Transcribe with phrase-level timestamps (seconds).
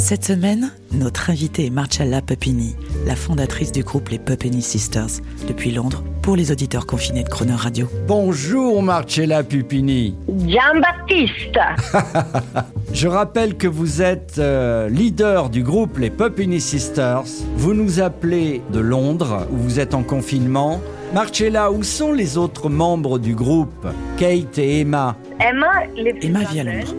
[0.00, 2.74] Cette semaine, notre invitée est Marcella Pupini,
[3.06, 7.52] la fondatrice du groupe les Pupini Sisters, depuis Londres, pour les auditeurs confinés de Croner
[7.52, 7.86] Radio.
[8.08, 10.16] Bonjour Marcella Pupini.
[10.48, 11.60] Jean-Baptiste.
[12.94, 17.24] Je rappelle que vous êtes euh, leader du groupe les Pupini Sisters.
[17.56, 20.80] Vous nous appelez de Londres où vous êtes en confinement.
[21.12, 23.86] Marcella, où sont les autres membres du groupe?
[24.16, 26.64] Kate et Emma Emma lives Emma vit à.
[26.64, 26.94] Londres.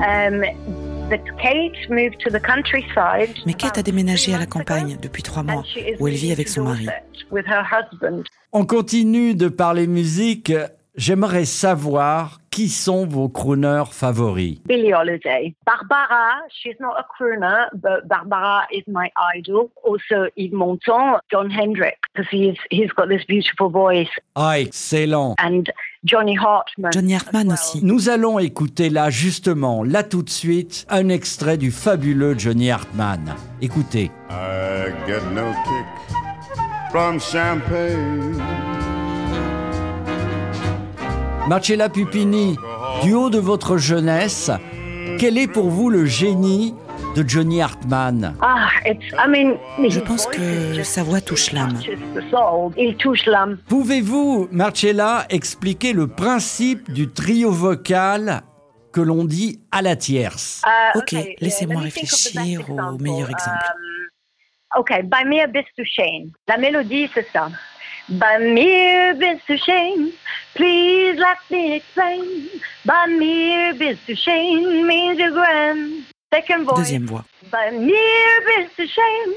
[0.00, 0.42] Um,
[1.10, 3.34] but Kate moved to the countryside.
[3.44, 6.14] Mais Kate a déménagé à la campagne depuis trois mois, And she is où elle
[6.14, 6.86] vit avec son mari.
[6.86, 8.24] Dorset With her husband.
[8.52, 10.52] On continue de parler musique.
[10.96, 14.60] J'aimerais savoir qui sont vos crooners favoris.
[14.66, 15.54] Billie Holiday.
[15.64, 19.70] Barbara, she's not a crooner, but Barbara is my idol.
[19.84, 24.10] Also, Yves Montand, John Hendrick, because he's, he's got this beautiful voice.
[24.34, 25.36] Ah, excellent.
[25.38, 25.70] And
[26.02, 26.92] Johnny Hartman.
[26.92, 27.52] Johnny Hartman well.
[27.52, 27.84] aussi.
[27.84, 33.34] Nous allons écouter là, justement, là tout de suite, un extrait du fabuleux Johnny Hartman.
[33.60, 34.10] Écoutez.
[34.30, 36.16] I get no kick
[36.90, 38.34] from champagne.
[41.48, 42.56] Marcella Pupini,
[43.02, 44.50] du haut de votre jeunesse,
[45.18, 46.74] quel est pour vous le génie
[47.22, 51.78] de Johnny Hartman Ah, it's, I mean, Je pense que sa voix touche l'âme.
[52.76, 53.28] Il touche.
[53.68, 58.42] Pouvez-vous, Marcella, expliquer le principe du trio vocal
[58.92, 60.62] que l'on dit à la tierce?
[60.66, 63.64] Uh, Ok, okay, laissez-moi réfléchir au meilleur exemple.
[64.74, 66.32] Um, ok, By me a best to shame.
[66.48, 67.48] La mélodie, c'est ça.
[68.08, 70.10] By me a best to shame.
[70.54, 72.24] Please let me explain.
[72.84, 75.99] By me a best to shame means you're grand.
[76.32, 76.76] Second voice.
[76.76, 77.24] Deuxième voix.
[77.50, 79.34] By me a best to shame.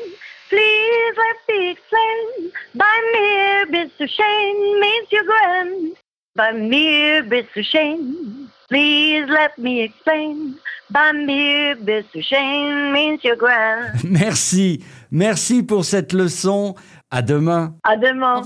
[0.49, 2.51] Please let me explain.
[2.75, 5.95] By me a best to shame means you're grand.
[6.35, 8.49] By me a best to shame.
[8.69, 10.55] Please let me explain.
[10.91, 14.03] By me a best to shame means you're grand.
[14.03, 16.75] Merci, merci pour cette leçon.
[17.09, 17.75] À demain.
[17.83, 18.41] À demain.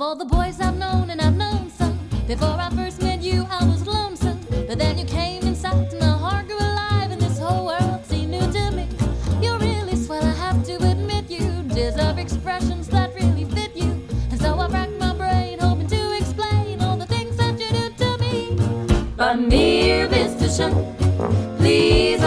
[12.37, 13.89] Expressions that really fit you.
[14.29, 17.89] And so I racked my brain, hoping to explain all the things that you do
[18.01, 18.55] to me.
[19.15, 20.71] By mere visitation,
[21.57, 22.21] please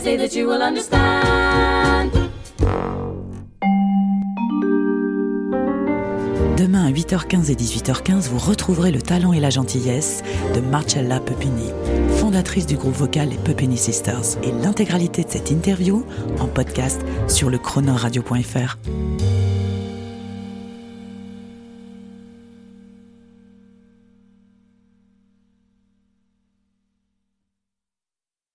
[0.00, 2.10] and say that you will understand.
[6.56, 10.22] Demain à 8h15 et 18h15, vous retrouverez le talent et la gentillesse
[10.54, 11.70] de Marcella Pupini,
[12.16, 14.38] fondatrice du groupe vocal Les Pupini Sisters.
[14.42, 16.04] Et l'intégralité de cette interview
[16.38, 18.76] en podcast sur le chronoradio.fr.